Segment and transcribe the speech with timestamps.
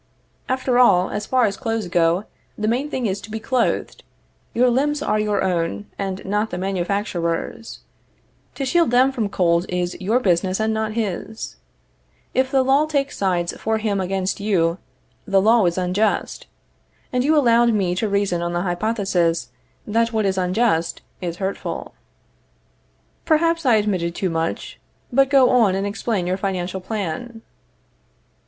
[0.49, 2.23] After all, as far as clothes go,
[2.57, 4.03] the main thing is to be clothed.
[4.51, 7.81] Your limbs are your own, and not the manufacturer's.
[8.55, 11.57] To shield them from cold is your business and not his.
[12.33, 14.79] If the law takes sides for him against you,
[15.27, 16.47] the law is unjust,
[17.13, 19.49] and you allowed me to reason on the hypothesis
[19.85, 21.93] that what is unjust is hurtful.
[23.23, 24.79] Perhaps I admitted too much;
[25.13, 27.43] but go on and explain your financial plan.